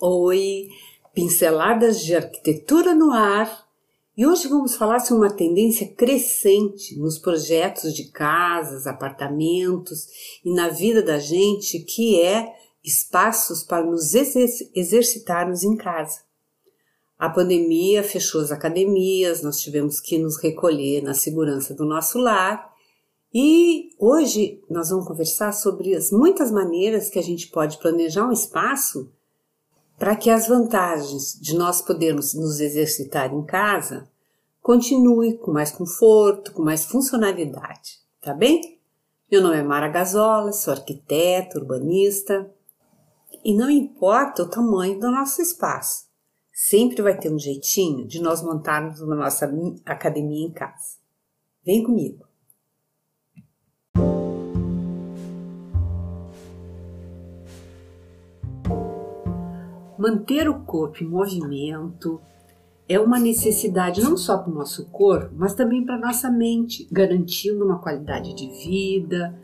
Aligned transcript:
Oi, 0.00 0.68
pinceladas 1.12 2.04
de 2.04 2.14
arquitetura 2.14 2.94
no 2.94 3.10
ar. 3.10 3.66
E 4.16 4.24
hoje 4.24 4.46
vamos 4.46 4.76
falar 4.76 5.00
sobre 5.00 5.26
uma 5.26 5.36
tendência 5.36 5.88
crescente 5.88 6.96
nos 6.96 7.18
projetos 7.18 7.92
de 7.92 8.04
casas, 8.04 8.86
apartamentos 8.86 10.06
e 10.44 10.54
na 10.54 10.68
vida 10.68 11.02
da 11.02 11.18
gente, 11.18 11.80
que 11.80 12.20
é 12.22 12.48
espaços 12.84 13.64
para 13.64 13.84
nos 13.84 14.14
exercitarmos 14.14 15.64
em 15.64 15.74
casa. 15.74 16.20
A 17.18 17.28
pandemia 17.28 18.04
fechou 18.04 18.40
as 18.40 18.52
academias, 18.52 19.42
nós 19.42 19.58
tivemos 19.58 19.98
que 19.98 20.16
nos 20.16 20.36
recolher 20.36 21.02
na 21.02 21.12
segurança 21.12 21.74
do 21.74 21.84
nosso 21.84 22.20
lar. 22.20 22.72
E 23.34 23.90
hoje 23.98 24.62
nós 24.70 24.90
vamos 24.90 25.08
conversar 25.08 25.50
sobre 25.50 25.96
as 25.96 26.12
muitas 26.12 26.52
maneiras 26.52 27.10
que 27.10 27.18
a 27.18 27.22
gente 27.22 27.48
pode 27.48 27.78
planejar 27.78 28.28
um 28.28 28.32
espaço 28.32 29.10
para 29.98 30.14
que 30.14 30.30
as 30.30 30.46
vantagens 30.46 31.38
de 31.40 31.56
nós 31.56 31.82
podermos 31.82 32.32
nos 32.32 32.60
exercitar 32.60 33.34
em 33.34 33.44
casa 33.44 34.08
continue 34.62 35.36
com 35.38 35.50
mais 35.50 35.72
conforto, 35.72 36.52
com 36.52 36.62
mais 36.62 36.84
funcionalidade, 36.84 37.98
tá 38.20 38.32
bem? 38.32 38.78
Meu 39.30 39.42
nome 39.42 39.56
é 39.56 39.62
Mara 39.62 39.88
Gazola, 39.88 40.52
sou 40.52 40.72
arquiteta, 40.72 41.58
urbanista 41.58 42.48
e 43.44 43.54
não 43.54 43.68
importa 43.68 44.42
o 44.42 44.48
tamanho 44.48 45.00
do 45.00 45.10
nosso 45.10 45.42
espaço, 45.42 46.06
sempre 46.52 47.02
vai 47.02 47.18
ter 47.18 47.32
um 47.32 47.38
jeitinho 47.38 48.06
de 48.06 48.20
nós 48.22 48.42
montarmos 48.42 49.02
a 49.02 49.06
nossa 49.06 49.50
academia 49.84 50.46
em 50.46 50.52
casa. 50.52 50.98
Vem 51.64 51.82
comigo! 51.82 52.27
Manter 59.98 60.48
o 60.48 60.60
corpo 60.60 61.02
em 61.02 61.08
movimento 61.08 62.20
é 62.88 62.98
uma 63.00 63.18
necessidade 63.18 64.00
não 64.00 64.16
só 64.16 64.38
para 64.38 64.50
o 64.50 64.54
nosso 64.54 64.86
corpo, 64.90 65.34
mas 65.36 65.54
também 65.54 65.84
para 65.84 65.96
a 65.96 66.00
nossa 66.00 66.30
mente, 66.30 66.88
garantindo 66.90 67.64
uma 67.64 67.80
qualidade 67.80 68.32
de 68.34 68.48
vida 68.64 69.36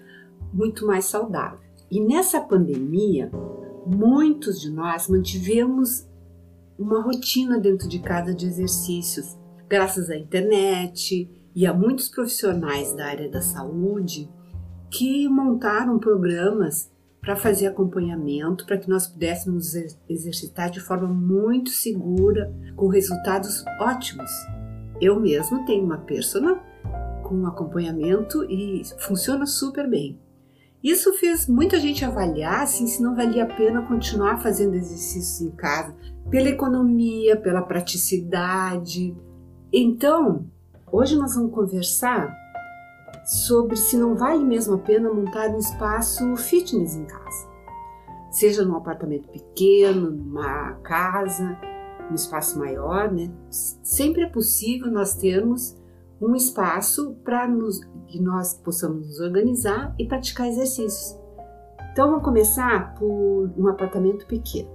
muito 0.52 0.86
mais 0.86 1.06
saudável. 1.06 1.58
E 1.90 2.00
nessa 2.00 2.40
pandemia, 2.40 3.30
muitos 3.84 4.60
de 4.60 4.70
nós 4.70 5.08
mantivemos 5.08 6.06
uma 6.78 7.02
rotina 7.02 7.58
dentro 7.58 7.88
de 7.88 7.98
casa 7.98 8.32
de 8.32 8.46
exercícios, 8.46 9.36
graças 9.68 10.08
à 10.08 10.16
internet 10.16 11.28
e 11.54 11.66
a 11.66 11.74
muitos 11.74 12.08
profissionais 12.08 12.94
da 12.94 13.06
área 13.06 13.28
da 13.28 13.42
saúde 13.42 14.30
que 14.90 15.28
montaram 15.28 15.98
programas 15.98 16.90
para 17.24 17.36
fazer 17.36 17.66
acompanhamento, 17.66 18.66
para 18.66 18.76
que 18.76 18.88
nós 18.88 19.06
pudéssemos 19.06 19.74
exercitar 20.08 20.70
de 20.70 20.78
forma 20.78 21.08
muito 21.08 21.70
segura, 21.70 22.54
com 22.76 22.86
resultados 22.88 23.64
ótimos. 23.80 24.30
Eu 25.00 25.18
mesmo 25.18 25.64
tenho 25.64 25.84
uma 25.84 25.98
persona 25.98 26.60
com 27.22 27.46
acompanhamento 27.46 28.44
e 28.44 28.82
funciona 28.98 29.46
super 29.46 29.88
bem. 29.88 30.20
Isso 30.82 31.14
fez 31.14 31.48
muita 31.48 31.80
gente 31.80 32.04
avaliar 32.04 32.62
assim, 32.62 32.86
se 32.86 33.02
não 33.02 33.16
valia 33.16 33.44
a 33.44 33.54
pena 33.54 33.80
continuar 33.80 34.42
fazendo 34.42 34.74
exercícios 34.74 35.40
em 35.40 35.50
casa, 35.50 35.96
pela 36.30 36.50
economia, 36.50 37.40
pela 37.40 37.62
praticidade. 37.62 39.16
Então, 39.72 40.46
hoje 40.92 41.16
nós 41.16 41.34
vamos 41.34 41.54
conversar 41.54 42.43
sobre 43.24 43.76
se 43.76 43.96
não 43.96 44.14
vale 44.14 44.44
mesmo 44.44 44.74
a 44.74 44.78
pena 44.78 45.12
montar 45.12 45.50
um 45.50 45.58
espaço 45.58 46.36
fitness 46.36 46.96
em 46.96 47.04
casa. 47.04 47.48
Seja 48.30 48.64
num 48.64 48.76
apartamento 48.76 49.28
pequeno, 49.28 50.10
numa 50.10 50.72
casa, 50.82 51.56
um 52.10 52.14
espaço 52.14 52.58
maior, 52.58 53.12
né? 53.12 53.30
Sempre 53.50 54.22
é 54.22 54.28
possível 54.28 54.90
nós 54.90 55.14
termos 55.14 55.76
um 56.20 56.34
espaço 56.34 57.16
para 57.24 57.48
que 58.06 58.20
nós 58.20 58.54
possamos 58.54 59.06
nos 59.06 59.20
organizar 59.20 59.94
e 59.98 60.06
praticar 60.06 60.48
exercícios. 60.48 61.18
Então 61.92 62.08
vamos 62.08 62.24
começar 62.24 62.94
por 62.94 63.52
um 63.56 63.68
apartamento 63.68 64.26
pequeno. 64.26 64.68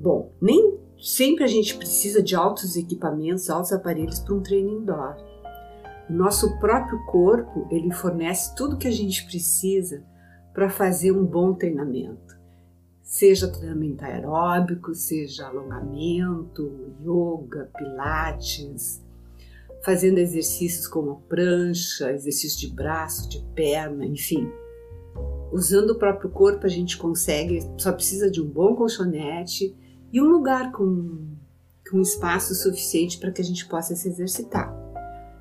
Bom, 0.00 0.32
nem 0.40 0.78
sempre 1.00 1.44
a 1.44 1.46
gente 1.46 1.76
precisa 1.76 2.22
de 2.22 2.36
altos 2.36 2.76
equipamentos, 2.76 3.48
altos 3.48 3.72
aparelhos 3.72 4.18
para 4.20 4.34
um 4.34 4.42
treino 4.42 4.70
indoor. 4.70 5.16
O 6.08 6.12
nosso 6.12 6.58
próprio 6.58 7.04
corpo, 7.04 7.66
ele 7.70 7.92
fornece 7.92 8.54
tudo 8.54 8.78
que 8.78 8.88
a 8.88 8.92
gente 8.92 9.26
precisa 9.26 10.02
para 10.54 10.70
fazer 10.70 11.12
um 11.12 11.24
bom 11.24 11.52
treinamento. 11.52 12.38
Seja 13.02 13.48
treinamento 13.48 14.04
aeróbico, 14.04 14.94
seja 14.94 15.46
alongamento, 15.46 16.94
yoga, 17.02 17.70
pilates, 17.76 19.04
fazendo 19.84 20.18
exercícios 20.18 20.88
como 20.88 21.20
prancha, 21.28 22.10
exercício 22.12 22.66
de 22.66 22.74
braço, 22.74 23.28
de 23.28 23.40
perna, 23.54 24.06
enfim. 24.06 24.50
Usando 25.52 25.90
o 25.90 25.98
próprio 25.98 26.30
corpo 26.30 26.64
a 26.64 26.70
gente 26.70 26.96
consegue, 26.96 27.60
só 27.76 27.92
precisa 27.92 28.30
de 28.30 28.40
um 28.40 28.48
bom 28.48 28.74
colchonete 28.74 29.76
e 30.10 30.20
um 30.22 30.26
lugar 30.26 30.72
com, 30.72 31.28
com 31.90 32.00
espaço 32.00 32.54
suficiente 32.54 33.18
para 33.18 33.30
que 33.30 33.42
a 33.42 33.44
gente 33.44 33.66
possa 33.66 33.94
se 33.94 34.08
exercitar 34.08 34.87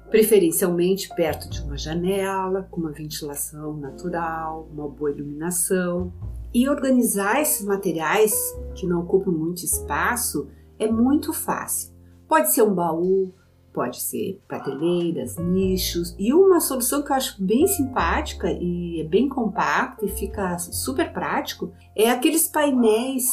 preferencialmente 0.10 1.10
perto 1.16 1.50
de 1.50 1.62
uma 1.62 1.78
janela, 1.78 2.68
com 2.72 2.82
uma 2.82 2.92
ventilação 2.92 3.76
natural, 3.78 4.68
uma 4.72 4.88
boa 4.88 5.12
iluminação. 5.12 6.14
E 6.54 6.68
organizar 6.70 7.42
esses 7.42 7.66
materiais 7.66 8.34
que 8.76 8.88
não 8.88 9.02
ocupam 9.02 9.32
muito 9.32 9.64
espaço 9.66 10.48
é 10.80 10.90
muito 10.90 11.34
fácil. 11.34 11.94
Pode 12.28 12.54
ser 12.54 12.64
um 12.64 12.74
baú, 12.74 13.34
pode 13.74 14.02
ser 14.02 14.42
prateleiras, 14.48 15.38
nichos. 15.38 16.16
E 16.18 16.34
uma 16.34 16.60
solução 16.60 17.04
que 17.04 17.12
eu 17.12 17.16
acho 17.16 17.44
bem 17.44 17.68
simpática 17.68 18.52
e 18.52 19.02
é 19.02 19.04
bem 19.04 19.30
compacta 19.30 20.06
e 20.06 20.10
fica 20.10 20.58
super 20.58 21.14
prático 21.14 21.72
é 21.96 22.10
aqueles 22.10 22.48
painéis 22.48 23.26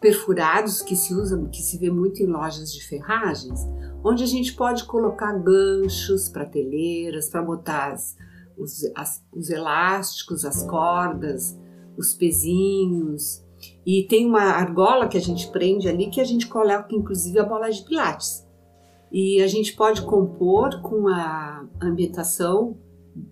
perfurados 0.00 0.82
que 0.82 0.94
se 0.94 1.14
usam, 1.14 1.46
que 1.46 1.62
se 1.62 1.78
vê 1.78 1.90
muito 1.90 2.22
em 2.22 2.26
lojas 2.26 2.72
de 2.72 2.86
ferragens, 2.86 3.66
onde 4.04 4.22
a 4.22 4.26
gente 4.26 4.54
pode 4.54 4.84
colocar 4.84 5.32
ganchos, 5.32 6.28
prateleiras, 6.28 7.28
para 7.28 7.42
botar 7.42 7.92
as, 7.92 8.16
os, 8.56 8.84
as, 8.94 9.24
os 9.32 9.50
elásticos, 9.50 10.44
as 10.44 10.62
cordas, 10.64 11.58
os 11.96 12.14
pezinhos. 12.14 13.44
E 13.84 14.04
tem 14.04 14.26
uma 14.26 14.42
argola 14.42 15.08
que 15.08 15.16
a 15.16 15.20
gente 15.20 15.50
prende 15.50 15.88
ali 15.88 16.10
que 16.10 16.20
a 16.20 16.24
gente 16.24 16.46
coloca 16.46 16.94
inclusive 16.94 17.38
a 17.38 17.44
bola 17.44 17.70
de 17.70 17.82
pilates. 17.82 18.46
E 19.10 19.42
a 19.42 19.46
gente 19.46 19.74
pode 19.74 20.02
compor 20.02 20.80
com 20.82 21.08
a 21.08 21.66
ambientação 21.80 22.76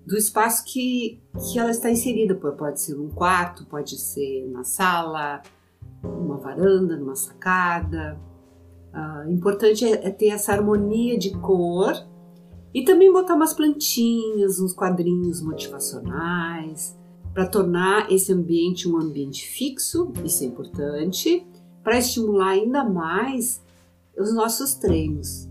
do 0.06 0.16
espaço 0.16 0.64
que, 0.64 1.22
que 1.38 1.58
ela 1.58 1.70
está 1.70 1.90
inserida. 1.90 2.34
Pode 2.34 2.80
ser 2.80 2.98
um 2.98 3.10
quarto, 3.10 3.66
pode 3.66 3.98
ser 3.98 4.48
na 4.50 4.64
sala, 4.64 5.42
numa 6.02 6.38
varanda, 6.38 6.96
numa 6.96 7.14
sacada. 7.14 8.18
Uh, 8.96 9.30
importante 9.30 9.84
é, 9.84 10.06
é 10.06 10.10
ter 10.10 10.28
essa 10.28 10.52
harmonia 10.52 11.18
de 11.18 11.30
cor 11.38 11.92
e 12.72 12.82
também 12.82 13.12
botar 13.12 13.34
umas 13.34 13.52
plantinhas, 13.52 14.58
uns 14.58 14.72
quadrinhos 14.72 15.42
motivacionais 15.42 16.96
para 17.34 17.46
tornar 17.46 18.10
esse 18.10 18.32
ambiente 18.32 18.88
um 18.88 18.96
ambiente 18.96 19.46
fixo, 19.46 20.10
isso 20.24 20.42
é 20.42 20.46
importante, 20.46 21.46
para 21.84 21.98
estimular 21.98 22.52
ainda 22.52 22.82
mais 22.82 23.62
os 24.18 24.34
nossos 24.34 24.74
treinos. 24.76 25.46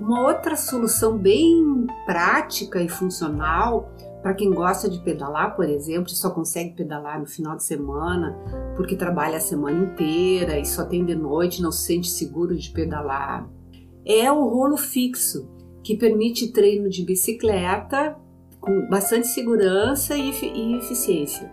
Uma 0.00 0.26
outra 0.26 0.56
solução 0.56 1.16
bem 1.16 1.86
prática 2.04 2.82
e 2.82 2.88
funcional 2.88 3.92
para 4.24 4.32
quem 4.32 4.50
gosta 4.50 4.88
de 4.88 5.00
pedalar, 5.00 5.54
por 5.54 5.68
exemplo, 5.68 6.08
só 6.08 6.30
consegue 6.30 6.74
pedalar 6.74 7.20
no 7.20 7.26
final 7.26 7.58
de 7.58 7.62
semana 7.62 8.34
porque 8.74 8.96
trabalha 8.96 9.36
a 9.36 9.40
semana 9.40 9.84
inteira 9.84 10.58
e 10.58 10.64
só 10.64 10.86
tem 10.86 11.04
de 11.04 11.14
noite, 11.14 11.60
não 11.60 11.70
se 11.70 11.84
sente 11.84 12.08
seguro 12.08 12.56
de 12.56 12.70
pedalar. 12.70 13.46
É 14.02 14.32
o 14.32 14.48
rolo 14.48 14.78
fixo, 14.78 15.46
que 15.82 15.94
permite 15.94 16.50
treino 16.52 16.88
de 16.88 17.04
bicicleta 17.04 18.16
com 18.62 18.88
bastante 18.88 19.26
segurança 19.26 20.16
e, 20.16 20.30
e 20.30 20.78
eficiência. 20.78 21.52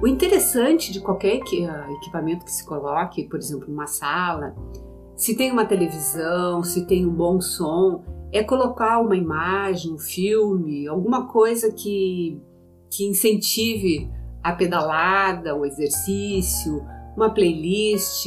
O 0.00 0.06
interessante 0.06 0.92
de 0.92 1.00
qualquer 1.00 1.40
ah, 1.68 1.88
equipamento 1.90 2.44
que 2.44 2.52
se 2.52 2.64
coloque, 2.64 3.24
por 3.24 3.40
exemplo, 3.40 3.68
numa 3.68 3.88
sala, 3.88 4.54
se 5.16 5.36
tem 5.36 5.50
uma 5.50 5.66
televisão, 5.66 6.62
se 6.62 6.86
tem 6.86 7.04
um 7.04 7.12
bom 7.12 7.40
som, 7.40 8.04
é 8.32 8.42
colocar 8.42 9.00
uma 9.00 9.16
imagem, 9.16 9.92
um 9.92 9.98
filme, 9.98 10.86
alguma 10.86 11.26
coisa 11.26 11.72
que, 11.72 12.40
que 12.90 13.06
incentive 13.06 14.10
a 14.42 14.52
pedalada, 14.52 15.56
o 15.56 15.66
exercício, 15.66 16.84
uma 17.16 17.30
playlist 17.30 18.26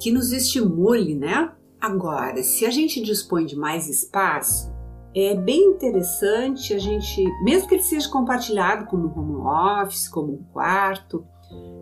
que 0.00 0.10
nos 0.10 0.32
estimule, 0.32 1.14
né? 1.14 1.52
Agora, 1.80 2.42
se 2.42 2.66
a 2.66 2.70
gente 2.70 3.00
dispõe 3.00 3.46
de 3.46 3.56
mais 3.56 3.88
espaço, 3.88 4.72
é 5.14 5.34
bem 5.34 5.70
interessante 5.70 6.74
a 6.74 6.78
gente, 6.78 7.24
mesmo 7.42 7.68
que 7.68 7.76
ele 7.76 7.82
seja 7.82 8.08
compartilhado 8.08 8.86
como 8.86 9.08
home 9.08 9.36
office, 9.82 10.08
como 10.08 10.32
um 10.32 10.42
quarto, 10.52 11.24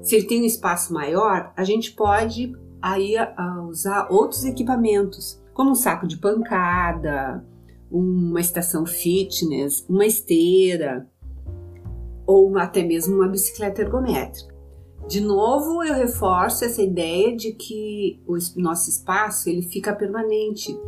se 0.02 0.14
ele 0.14 0.26
tem 0.26 0.42
um 0.42 0.46
espaço 0.46 0.92
maior, 0.92 1.52
a 1.56 1.64
gente 1.64 1.92
pode 1.92 2.52
aí 2.80 3.16
a, 3.16 3.34
a 3.36 3.62
usar 3.62 4.08
outros 4.10 4.44
equipamentos, 4.44 5.42
como 5.56 5.70
um 5.70 5.74
saco 5.74 6.06
de 6.06 6.18
pancada, 6.18 7.42
uma 7.90 8.38
estação 8.38 8.84
fitness, 8.84 9.86
uma 9.88 10.04
esteira 10.04 11.08
ou 12.26 12.58
até 12.58 12.82
mesmo 12.82 13.16
uma 13.16 13.28
bicicleta 13.28 13.80
ergométrica. 13.80 14.54
De 15.08 15.18
novo, 15.18 15.82
eu 15.82 15.94
reforço 15.94 16.62
essa 16.62 16.82
ideia 16.82 17.34
de 17.34 17.52
que 17.52 18.20
o 18.26 18.36
nosso 18.60 18.90
espaço 18.90 19.48
ele 19.48 19.62
fica 19.62 19.94
permanente, 19.94 20.78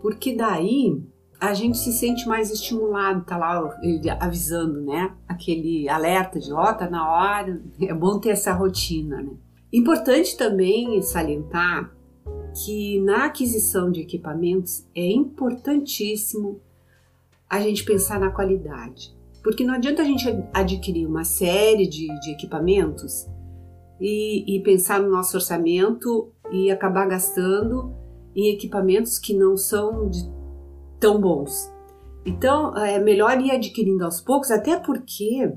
porque 0.00 0.34
daí 0.34 1.00
a 1.38 1.54
gente 1.54 1.78
se 1.78 1.92
sente 1.92 2.26
mais 2.26 2.50
estimulado, 2.50 3.24
tá 3.24 3.36
lá 3.36 3.78
avisando, 4.18 4.80
né? 4.80 5.14
Aquele 5.28 5.88
alerta 5.88 6.40
de 6.40 6.52
ó, 6.52 6.70
oh, 6.70 6.74
tá 6.74 6.90
na 6.90 7.08
hora. 7.08 7.62
É 7.80 7.94
bom 7.94 8.18
ter 8.18 8.30
essa 8.30 8.52
rotina, 8.52 9.22
né? 9.22 9.32
Importante 9.72 10.36
também 10.36 11.00
salientar 11.02 11.92
que 12.54 13.00
na 13.00 13.26
aquisição 13.26 13.90
de 13.90 14.00
equipamentos 14.00 14.86
é 14.94 15.06
importantíssimo 15.10 16.60
a 17.48 17.60
gente 17.60 17.84
pensar 17.84 18.18
na 18.18 18.30
qualidade. 18.30 19.14
Porque 19.42 19.64
não 19.64 19.74
adianta 19.74 20.02
a 20.02 20.04
gente 20.04 20.24
adquirir 20.54 21.06
uma 21.06 21.24
série 21.24 21.86
de, 21.86 22.06
de 22.20 22.30
equipamentos 22.30 23.26
e, 24.00 24.56
e 24.56 24.62
pensar 24.62 25.00
no 25.00 25.10
nosso 25.10 25.36
orçamento 25.36 26.32
e 26.50 26.70
acabar 26.70 27.06
gastando 27.06 27.92
em 28.34 28.50
equipamentos 28.50 29.18
que 29.18 29.34
não 29.34 29.56
são 29.56 30.08
de, 30.08 30.30
tão 30.98 31.20
bons. 31.20 31.70
Então 32.24 32.76
é 32.76 32.98
melhor 32.98 33.40
ir 33.40 33.50
adquirindo 33.50 34.04
aos 34.04 34.20
poucos, 34.20 34.50
até 34.50 34.78
porque 34.78 35.52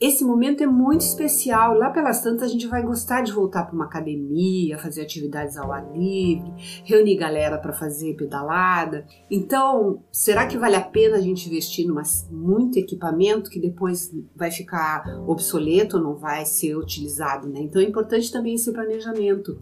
esse 0.00 0.24
momento 0.24 0.62
é 0.62 0.66
muito 0.66 1.00
especial. 1.00 1.74
Lá 1.74 1.90
pelas 1.90 2.22
tantas 2.22 2.44
a 2.44 2.52
gente 2.52 2.66
vai 2.68 2.82
gostar 2.82 3.22
de 3.22 3.32
voltar 3.32 3.64
para 3.64 3.74
uma 3.74 3.86
academia, 3.86 4.78
fazer 4.78 5.02
atividades 5.02 5.56
ao 5.56 5.72
ar 5.72 5.90
livre, 5.92 6.52
reunir 6.84 7.16
galera 7.16 7.58
para 7.58 7.72
fazer 7.72 8.14
pedalada. 8.14 9.04
Então, 9.28 10.04
será 10.12 10.46
que 10.46 10.56
vale 10.56 10.76
a 10.76 10.80
pena 10.80 11.16
a 11.16 11.20
gente 11.20 11.48
investir 11.48 11.86
numa 11.86 12.02
muito 12.30 12.78
equipamento 12.78 13.50
que 13.50 13.60
depois 13.60 14.14
vai 14.36 14.52
ficar 14.52 15.04
obsoleto 15.26 15.98
não 15.98 16.14
vai 16.14 16.46
ser 16.46 16.76
utilizado, 16.76 17.48
né? 17.48 17.60
Então 17.60 17.82
é 17.82 17.84
importante 17.84 18.30
também 18.30 18.54
esse 18.54 18.72
planejamento. 18.72 19.60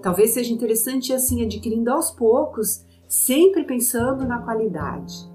Talvez 0.00 0.30
seja 0.30 0.52
interessante 0.52 1.12
assim 1.12 1.42
adquirindo 1.42 1.90
aos 1.90 2.10
poucos, 2.12 2.84
sempre 3.08 3.64
pensando 3.64 4.24
na 4.24 4.38
qualidade. 4.38 5.33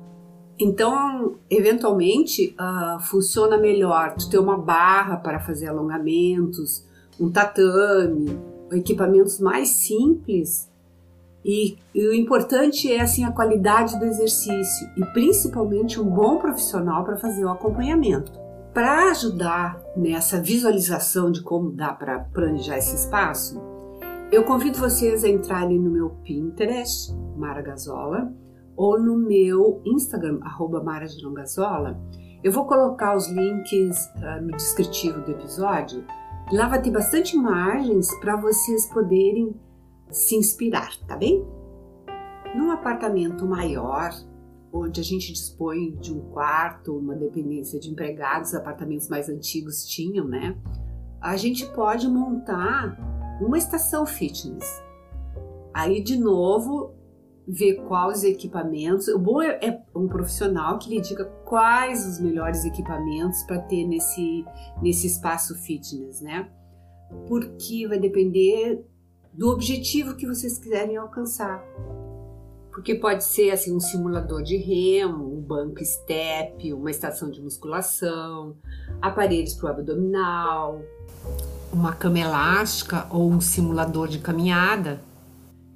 Então, 0.59 1.35
eventualmente, 1.50 2.53
uh, 2.59 3.00
funciona 3.00 3.57
melhor 3.57 4.15
tu 4.15 4.29
ter 4.29 4.38
uma 4.38 4.57
barra 4.57 5.15
para 5.15 5.39
fazer 5.39 5.67
alongamentos, 5.67 6.85
um 7.17 7.31
tatame, 7.31 8.38
equipamentos 8.69 9.39
mais 9.39 9.69
simples. 9.69 10.69
E, 11.45 11.77
e, 11.95 12.07
o 12.07 12.13
importante 12.13 12.91
é 12.91 13.00
assim 13.00 13.23
a 13.23 13.31
qualidade 13.31 13.97
do 13.97 14.03
exercício 14.03 14.89
e 14.97 15.06
principalmente 15.13 16.00
um 16.00 16.03
bom 16.03 16.38
profissional 16.38 17.05
para 17.05 17.15
fazer 17.15 17.45
o 17.45 17.50
acompanhamento. 17.50 18.31
Para 18.73 19.09
ajudar 19.12 19.81
nessa 19.95 20.41
visualização 20.41 21.31
de 21.31 21.41
como 21.41 21.71
dá 21.71 21.94
para 21.94 22.19
planejar 22.19 22.77
esse 22.77 22.95
espaço, 22.95 23.59
eu 24.31 24.44
convido 24.44 24.77
vocês 24.77 25.23
a 25.23 25.29
entrarem 25.29 25.79
no 25.79 25.89
meu 25.89 26.09
Pinterest, 26.23 27.15
Mara 27.38 27.62
Gazola, 27.62 28.31
ou 28.79 28.97
no 28.97 29.17
meu 29.17 29.81
Instagram, 29.85 30.39
arroba 30.41 30.81
Mara 30.81 31.05
de 31.05 31.21
Longazola. 31.21 31.99
Eu 32.41 32.49
vou 32.49 32.65
colocar 32.65 33.13
os 33.13 33.29
links 33.29 34.05
uh, 34.15 34.41
no 34.41 34.55
descritivo 34.55 35.19
do 35.19 35.31
episódio. 35.31 36.05
Lá 36.49 36.69
vai 36.69 36.81
ter 36.81 36.89
bastante 36.89 37.35
imagens 37.35 38.09
para 38.21 38.37
vocês 38.37 38.85
poderem 38.85 39.53
se 40.09 40.37
inspirar, 40.37 40.95
tá 41.05 41.17
bem? 41.17 41.45
Num 42.55 42.71
apartamento 42.71 43.45
maior, 43.45 44.11
onde 44.71 45.01
a 45.01 45.03
gente 45.03 45.33
dispõe 45.33 45.97
de 45.97 46.13
um 46.13 46.21
quarto, 46.31 46.97
uma 46.97 47.15
dependência 47.15 47.81
de 47.81 47.91
empregados, 47.91 48.55
apartamentos 48.55 49.09
mais 49.09 49.27
antigos 49.27 49.85
tinham, 49.85 50.25
né? 50.25 50.57
A 51.19 51.35
gente 51.35 51.65
pode 51.73 52.07
montar 52.07 52.97
uma 53.41 53.57
estação 53.57 54.05
fitness. 54.05 54.81
Aí, 55.73 56.01
de 56.01 56.17
novo, 56.17 56.97
ver 57.51 57.84
quais 57.88 58.24
equipamentos. 58.24 59.07
O 59.07 59.18
bom 59.18 59.42
é, 59.42 59.60
é, 59.62 59.81
um 59.96 60.07
profissional 60.07 60.78
que 60.78 60.90
lhe 60.90 61.01
diga 61.01 61.25
quais 61.46 62.06
os 62.06 62.19
melhores 62.19 62.63
equipamentos 62.63 63.42
para 63.44 63.60
ter 63.60 63.88
nesse, 63.88 64.46
nesse 64.81 65.07
espaço 65.07 65.56
fitness, 65.56 66.22
né? 66.22 66.48
Porque 67.28 67.88
vai 67.88 67.98
depender 67.98 68.86
do 69.34 69.50
objetivo 69.50 70.16
que 70.16 70.28
vocês 70.28 70.60
quiserem 70.60 70.98
alcançar. 70.98 71.63
Porque 72.72 72.94
pode 72.94 73.24
ser 73.24 73.50
assim 73.50 73.75
um 73.75 73.80
simulador 73.80 74.44
de 74.44 74.56
remo, 74.56 75.36
um 75.36 75.42
banco 75.42 75.84
step, 75.84 76.72
uma 76.72 76.92
estação 76.92 77.31
de 77.31 77.42
musculação, 77.42 78.56
aparelhos 79.01 79.56
para 79.56 79.66
o 79.66 79.69
abdominal, 79.72 80.81
uma 81.74 81.94
cama 81.94 82.19
elástica 82.19 83.07
ou 83.10 83.28
um 83.28 83.42
simulador 83.42 84.07
de 84.07 84.19
caminhada 84.19 85.01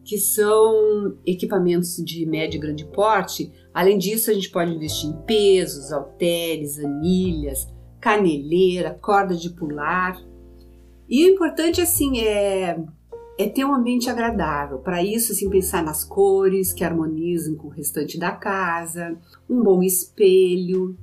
que 0.03 0.17
são 0.17 1.17
equipamentos 1.25 1.95
de 1.97 2.25
médio 2.25 2.57
e 2.57 2.61
grande 2.61 2.85
porte. 2.85 3.51
Além 3.73 3.97
disso, 3.97 4.29
a 4.29 4.33
gente 4.33 4.49
pode 4.49 4.73
investir 4.73 5.09
em 5.09 5.21
pesos, 5.25 5.91
halteres, 5.91 6.77
anilhas, 6.79 7.67
caneleira, 7.99 8.97
corda 9.01 9.35
de 9.35 9.49
pular. 9.49 10.17
E 11.09 11.25
o 11.25 11.33
importante 11.33 11.81
assim 11.81 12.19
é 12.19 12.77
é 13.37 13.49
ter 13.49 13.65
um 13.65 13.73
ambiente 13.73 14.09
agradável. 14.09 14.77
Para 14.79 15.03
isso, 15.03 15.31
assim, 15.31 15.49
pensar 15.49 15.83
nas 15.83 16.03
cores 16.03 16.71
que 16.71 16.83
harmonizam 16.83 17.55
com 17.55 17.67
o 17.67 17.71
restante 17.71 18.19
da 18.19 18.31
casa, 18.31 19.17
um 19.49 19.63
bom 19.63 19.81
espelho, 19.81 20.95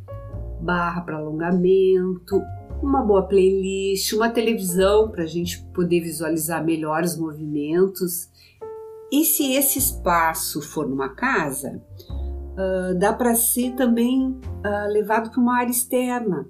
barra 0.60 1.00
para 1.00 1.16
alongamento, 1.16 2.40
uma 2.82 3.02
boa 3.02 3.22
playlist, 3.24 4.12
uma 4.12 4.30
televisão 4.30 5.10
para 5.10 5.24
a 5.24 5.26
gente 5.26 5.62
poder 5.74 6.00
visualizar 6.00 6.64
melhor 6.64 7.02
os 7.02 7.16
movimentos 7.16 8.30
e 9.10 9.24
se 9.24 9.52
esse 9.54 9.78
espaço 9.78 10.62
for 10.62 10.88
numa 10.88 11.08
casa, 11.08 11.82
uh, 12.08 12.98
dá 12.98 13.12
para 13.12 13.34
ser 13.34 13.74
também 13.74 14.28
uh, 14.28 14.92
levado 14.92 15.30
para 15.30 15.40
uma 15.40 15.58
área 15.58 15.70
externa, 15.70 16.46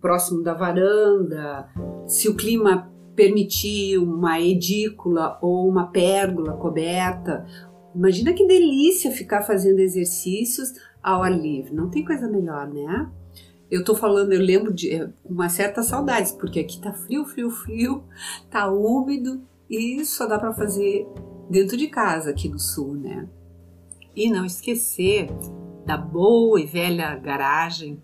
próximo 0.00 0.42
da 0.42 0.52
varanda, 0.52 1.68
se 2.06 2.28
o 2.28 2.34
clima 2.34 2.92
permitir 3.14 3.98
uma 3.98 4.40
edícula 4.40 5.38
ou 5.40 5.68
uma 5.68 5.86
pérgola 5.86 6.54
coberta. 6.56 7.46
Imagina 7.94 8.32
que 8.32 8.46
delícia 8.46 9.10
ficar 9.10 9.42
fazendo 9.42 9.80
exercícios 9.80 10.72
ao 11.02 11.22
ar 11.22 11.32
livre. 11.32 11.74
Não 11.74 11.90
tem 11.90 12.04
coisa 12.04 12.28
melhor, 12.28 12.66
né? 12.68 13.10
Eu 13.70 13.84
tô 13.84 13.94
falando, 13.94 14.32
eu 14.32 14.40
lembro 14.40 14.72
de 14.72 14.90
eh, 14.94 15.08
uma 15.24 15.48
certa 15.48 15.82
saudades, 15.82 16.32
porque 16.32 16.60
aqui 16.60 16.80
tá 16.80 16.92
frio, 16.92 17.24
frio, 17.24 17.50
frio, 17.50 18.04
tá 18.50 18.70
úmido 18.70 19.42
e 19.68 20.04
só 20.04 20.26
dá 20.26 20.38
para 20.38 20.52
fazer 20.52 21.06
dentro 21.48 21.76
de 21.76 21.88
casa 21.88 22.30
aqui 22.30 22.48
no 22.48 22.58
sul, 22.58 22.94
né? 22.94 23.28
E 24.14 24.30
não 24.30 24.44
esquecer 24.44 25.28
da 25.84 25.96
boa 25.96 26.60
e 26.60 26.66
velha 26.66 27.16
garagem 27.16 28.00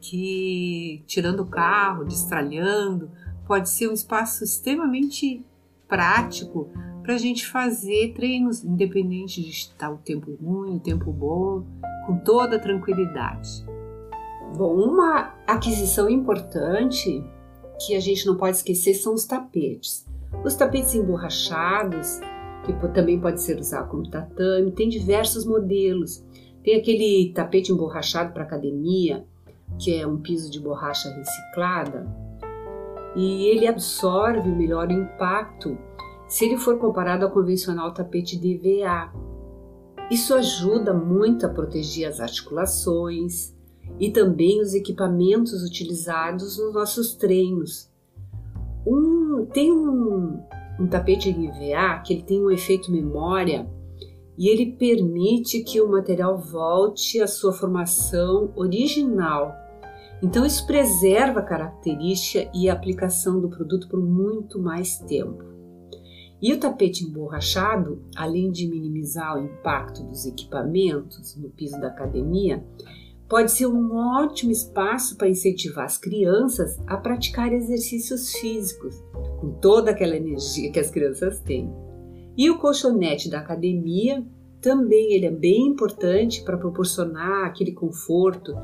que, 0.00 1.02
tirando 1.06 1.40
o 1.40 1.46
carro, 1.46 2.04
destralhando, 2.04 3.10
pode 3.46 3.68
ser 3.68 3.88
um 3.88 3.92
espaço 3.92 4.42
extremamente 4.42 5.44
prático 5.86 6.70
para 7.02 7.14
a 7.14 7.18
gente 7.18 7.46
fazer 7.46 8.12
treinos, 8.14 8.64
independente 8.64 9.42
de 9.42 9.50
estar 9.50 9.90
o 9.90 9.98
tempo 9.98 10.32
ruim, 10.40 10.76
o 10.76 10.80
tempo 10.80 11.12
bom, 11.12 11.64
com 12.06 12.18
toda 12.18 12.58
tranquilidade. 12.58 13.64
Bom, 14.56 14.74
uma 14.74 15.34
aquisição 15.46 16.08
importante 16.08 17.24
que 17.84 17.94
a 17.94 18.00
gente 18.00 18.26
não 18.26 18.36
pode 18.36 18.56
esquecer 18.56 18.94
são 18.94 19.14
os 19.14 19.24
tapetes. 19.24 20.06
Os 20.44 20.54
tapetes 20.54 20.94
emborrachados 20.94 22.20
que 22.64 22.72
também 22.92 23.20
pode 23.20 23.40
ser 23.42 23.58
usado 23.58 23.88
como 23.88 24.08
tatame, 24.08 24.72
tem 24.72 24.88
diversos 24.88 25.44
modelos. 25.44 26.24
Tem 26.62 26.76
aquele 26.76 27.32
tapete 27.34 27.72
emborrachado 27.72 28.32
para 28.32 28.42
academia, 28.42 29.24
que 29.78 29.94
é 29.94 30.06
um 30.06 30.18
piso 30.18 30.50
de 30.50 30.60
borracha 30.60 31.08
reciclada, 31.10 32.06
e 33.16 33.46
ele 33.46 33.66
absorve 33.66 34.48
melhor 34.50 34.88
o 34.88 34.92
impacto 34.92 35.76
se 36.28 36.44
ele 36.44 36.58
for 36.58 36.78
comparado 36.78 37.24
ao 37.24 37.32
convencional 37.32 37.92
tapete 37.92 38.38
DVA. 38.38 39.12
Isso 40.10 40.34
ajuda 40.34 40.92
muito 40.92 41.46
a 41.46 41.48
proteger 41.48 42.08
as 42.08 42.20
articulações 42.20 43.54
e 43.98 44.10
também 44.10 44.60
os 44.60 44.74
equipamentos 44.74 45.62
utilizados 45.64 46.58
nos 46.58 46.72
nossos 46.72 47.14
treinos. 47.14 47.90
Um, 48.86 49.46
tem 49.52 49.72
um, 49.72 50.40
um 50.80 50.86
tapete 50.86 51.28
EVA 51.28 52.00
que 52.04 52.14
ele 52.14 52.22
tem 52.22 52.42
um 52.42 52.50
efeito 52.50 52.90
memória 52.90 53.68
e 54.38 54.48
ele 54.48 54.72
permite 54.72 55.62
que 55.62 55.80
o 55.80 55.88
material 55.88 56.38
volte 56.38 57.20
à 57.20 57.26
sua 57.26 57.52
formação 57.52 58.50
original. 58.56 59.54
Então 60.22 60.46
isso 60.46 60.66
preserva 60.66 61.40
a 61.40 61.44
característica 61.44 62.50
e 62.54 62.70
a 62.70 62.72
aplicação 62.72 63.38
do 63.38 63.50
produto 63.50 63.86
por 63.88 64.00
muito 64.00 64.58
mais 64.58 64.98
tempo. 64.98 65.44
E 66.40 66.54
o 66.54 66.58
tapete 66.58 67.04
emborrachado, 67.04 68.02
além 68.16 68.50
de 68.50 68.66
minimizar 68.66 69.36
o 69.36 69.44
impacto 69.44 70.02
dos 70.02 70.24
equipamentos 70.24 71.36
no 71.36 71.50
piso 71.50 71.78
da 71.78 71.88
academia, 71.88 72.64
pode 73.28 73.52
ser 73.52 73.66
um 73.66 73.94
ótimo 73.94 74.50
espaço 74.50 75.16
para 75.16 75.28
incentivar 75.28 75.84
as 75.84 75.98
crianças 75.98 76.80
a 76.86 76.96
praticar 76.96 77.52
exercícios 77.52 78.32
físicos, 78.32 79.04
com 79.40 79.50
toda 79.52 79.90
aquela 79.90 80.16
energia 80.16 80.70
que 80.70 80.78
as 80.78 80.90
crianças 80.90 81.40
têm. 81.40 81.72
E 82.36 82.50
o 82.50 82.58
colchonete 82.58 83.28
da 83.28 83.40
academia 83.40 84.24
também 84.60 85.14
ele 85.14 85.26
é 85.26 85.30
bem 85.30 85.68
importante 85.68 86.42
para 86.42 86.58
proporcionar 86.58 87.46
aquele 87.46 87.72
conforto 87.72 88.54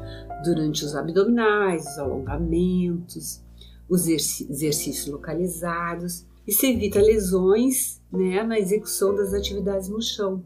durante 0.44 0.84
os 0.84 0.94
abdominais, 0.94 1.86
os 1.86 1.98
alongamentos, 1.98 3.42
os 3.88 4.06
exercícios 4.06 5.06
localizados 5.06 6.26
e 6.46 6.52
se 6.52 6.66
evita 6.66 7.00
lesões 7.00 8.02
né, 8.12 8.42
na 8.42 8.58
execução 8.58 9.14
das 9.14 9.32
atividades 9.32 9.88
no 9.88 10.02
chão. 10.02 10.44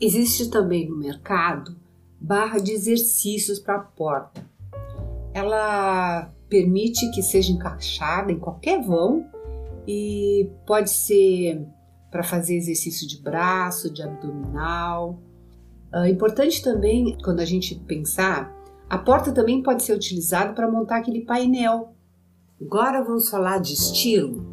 Existe 0.00 0.50
também 0.50 0.88
no 0.88 0.96
mercado 0.96 1.76
barra 2.20 2.58
de 2.58 2.72
exercícios 2.72 3.58
para 3.58 3.76
a 3.76 3.80
porta. 3.80 4.44
Ela 5.32 6.34
permite 6.48 7.10
que 7.10 7.22
seja 7.22 7.52
encaixada 7.52 8.30
em 8.32 8.38
qualquer 8.38 8.82
vão 8.82 9.26
e 9.86 10.50
pode 10.66 10.90
ser 10.90 11.66
para 12.10 12.22
fazer 12.22 12.56
exercício 12.56 13.06
de 13.06 13.20
braço, 13.20 13.92
de 13.92 14.02
abdominal. 14.02 15.20
É 15.92 16.08
importante 16.08 16.62
também, 16.62 17.16
quando 17.22 17.40
a 17.40 17.44
gente 17.44 17.74
pensar, 17.74 18.54
a 18.88 18.98
porta 18.98 19.32
também 19.32 19.62
pode 19.62 19.82
ser 19.82 19.94
utilizada 19.94 20.52
para 20.52 20.70
montar 20.70 20.98
aquele 20.98 21.24
painel. 21.24 21.94
Agora 22.60 23.02
vamos 23.02 23.28
falar 23.28 23.58
de 23.58 23.72
estilo. 23.72 24.46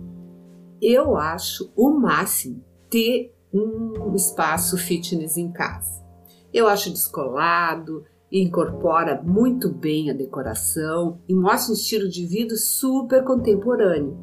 Eu 0.81 1.15
acho 1.15 1.71
o 1.75 1.91
máximo 1.91 2.63
ter 2.89 3.33
um 3.53 4.13
espaço 4.15 4.77
fitness 4.77 5.37
em 5.37 5.51
casa. 5.51 6.03
Eu 6.53 6.67
acho 6.67 6.89
descolado, 6.91 8.03
incorpora 8.41 9.21
muito 9.21 9.69
bem 9.69 10.09
a 10.09 10.13
decoração 10.13 11.19
e 11.27 11.35
mostra 11.35 11.71
um 11.71 11.75
estilo 11.75 12.09
de 12.09 12.25
vida 12.25 12.55
super 12.55 13.23
contemporâneo. 13.23 14.17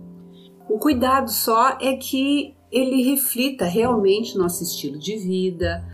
O 0.68 0.78
cuidado 0.78 1.30
só 1.30 1.78
é 1.80 1.94
que 1.96 2.54
ele 2.70 3.02
reflita 3.02 3.64
realmente 3.64 4.38
nosso 4.38 4.62
estilo 4.62 4.98
de 4.98 5.16
vida. 5.16 5.84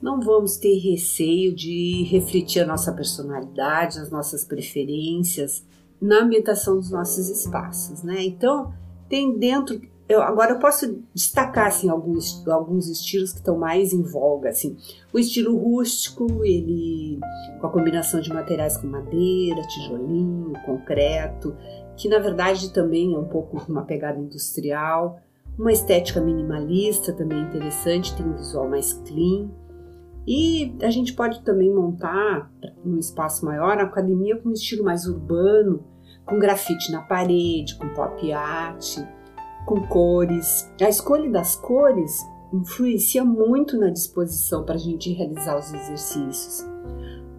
Não 0.00 0.20
vamos 0.20 0.56
ter 0.56 0.78
receio 0.78 1.54
de 1.54 2.04
refletir 2.04 2.62
a 2.62 2.66
nossa 2.66 2.92
personalidade, 2.92 3.98
as 3.98 4.10
nossas 4.10 4.44
preferências 4.44 5.64
na 6.00 6.22
ambientação 6.22 6.76
dos 6.76 6.90
nossos 6.90 7.28
espaços, 7.28 8.02
né? 8.02 8.22
Então, 8.24 8.72
tem 9.08 9.36
dentro 9.36 9.80
eu, 10.10 10.20
agora 10.20 10.54
eu 10.54 10.58
posso 10.58 11.04
destacar 11.14 11.68
assim, 11.68 11.88
alguns, 11.88 12.44
alguns 12.48 12.88
estilos 12.88 13.30
que 13.30 13.38
estão 13.38 13.56
mais 13.56 13.92
em 13.92 14.02
voga. 14.02 14.48
Assim. 14.48 14.76
O 15.12 15.20
estilo 15.20 15.56
rústico, 15.56 16.44
ele 16.44 17.20
com 17.60 17.68
a 17.68 17.70
combinação 17.70 18.20
de 18.20 18.32
materiais 18.32 18.76
com 18.76 18.88
madeira, 18.88 19.62
tijolinho, 19.62 20.52
concreto, 20.66 21.56
que 21.96 22.08
na 22.08 22.18
verdade 22.18 22.72
também 22.72 23.14
é 23.14 23.18
um 23.18 23.28
pouco 23.28 23.64
uma 23.70 23.84
pegada 23.84 24.18
industrial. 24.18 25.20
Uma 25.56 25.70
estética 25.70 26.20
minimalista 26.20 27.12
também 27.12 27.42
interessante, 27.42 28.16
tem 28.16 28.26
um 28.26 28.34
visual 28.34 28.68
mais 28.68 28.92
clean. 28.92 29.48
E 30.26 30.74
a 30.82 30.90
gente 30.90 31.12
pode 31.12 31.40
também 31.42 31.72
montar 31.72 32.50
num 32.84 32.98
espaço 32.98 33.44
maior 33.44 33.78
a 33.78 33.84
academia 33.84 34.36
com 34.36 34.48
um 34.48 34.52
estilo 34.52 34.84
mais 34.84 35.06
urbano, 35.06 35.84
com 36.26 36.38
grafite 36.38 36.90
na 36.90 37.02
parede, 37.02 37.76
com 37.76 37.88
pop 37.90 38.32
art 38.32 38.98
com 39.66 39.86
cores. 39.86 40.70
A 40.80 40.88
escolha 40.88 41.30
das 41.30 41.56
cores 41.56 42.26
influencia 42.52 43.24
muito 43.24 43.78
na 43.78 43.90
disposição 43.90 44.64
para 44.64 44.74
a 44.74 44.78
gente 44.78 45.12
realizar 45.12 45.58
os 45.58 45.72
exercícios. 45.72 46.66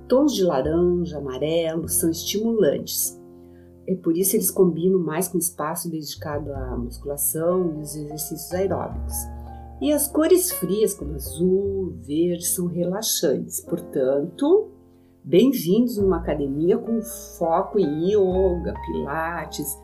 Tons 0.08 0.34
de 0.34 0.44
laranja, 0.44 1.18
amarelo 1.18 1.88
são 1.88 2.10
estimulantes. 2.10 3.20
É 3.88 3.96
por 3.96 4.16
isso 4.16 4.36
eles 4.36 4.52
combinam 4.52 5.00
mais 5.00 5.28
com 5.28 5.38
o 5.38 5.42
espaço 5.42 5.90
dedicado 5.90 6.54
à 6.54 6.78
musculação 6.78 7.76
e 7.78 7.82
os 7.82 7.96
exercícios 7.96 8.52
aeróbicos. 8.54 9.16
E 9.82 9.92
as 9.92 10.08
cores 10.08 10.52
frias, 10.52 10.94
como 10.94 11.16
azul, 11.16 11.94
verde, 11.98 12.46
são 12.46 12.68
relaxantes. 12.68 13.62
Portanto, 13.62 14.70
bem-vindos 15.24 15.98
numa 15.98 16.18
academia 16.18 16.78
com 16.78 17.02
foco 17.02 17.80
em 17.80 18.12
yoga, 18.12 18.76
pilates, 18.86 19.76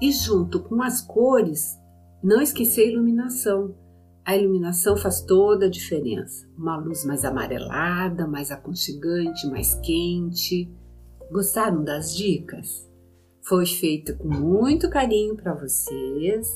e 0.00 0.12
junto 0.12 0.60
com 0.60 0.82
as 0.82 1.00
cores, 1.00 1.78
não 2.22 2.40
esquecer 2.40 2.82
a 2.82 2.92
iluminação. 2.92 3.74
A 4.24 4.36
iluminação 4.36 4.96
faz 4.96 5.20
toda 5.22 5.66
a 5.66 5.70
diferença. 5.70 6.48
Uma 6.56 6.76
luz 6.76 7.04
mais 7.04 7.24
amarelada, 7.24 8.26
mais 8.26 8.50
aconchegante, 8.50 9.46
mais 9.46 9.74
quente. 9.80 10.70
Gostaram 11.30 11.84
das 11.84 12.14
dicas? 12.14 12.90
Foi 13.42 13.66
feita 13.66 14.14
com 14.14 14.28
muito 14.28 14.88
carinho 14.88 15.36
para 15.36 15.52
vocês. 15.52 16.48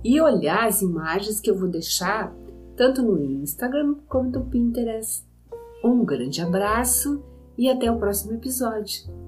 e 0.04 0.20
olhar 0.22 0.68
as 0.68 0.82
imagens 0.82 1.40
que 1.40 1.50
eu 1.50 1.58
vou 1.58 1.70
deixar 1.70 2.36
tanto 2.76 3.02
no 3.02 3.18
Instagram 3.20 3.96
como 4.08 4.30
no 4.30 4.46
Pinterest. 4.46 5.26
Um 5.84 6.04
grande 6.04 6.42
abraço 6.42 7.24
e 7.58 7.70
até 7.70 7.90
o 7.90 7.98
próximo 7.98 8.34
episódio. 8.34 9.25